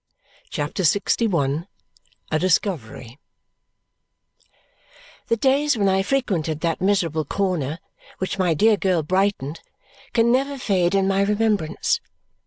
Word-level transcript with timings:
CHAPTER 0.49 0.81
LXI 0.81 1.67
A 2.31 2.39
Discovery 2.39 3.19
The 5.27 5.37
days 5.37 5.77
when 5.77 5.87
I 5.87 6.01
frequented 6.01 6.61
that 6.61 6.81
miserable 6.81 7.23
corner 7.23 7.77
which 8.17 8.39
my 8.39 8.55
dear 8.55 8.77
girl 8.77 9.03
brightened 9.03 9.61
can 10.13 10.31
never 10.31 10.57
fade 10.57 10.95
in 10.95 11.07
my 11.07 11.21
remembrance. 11.21 12.01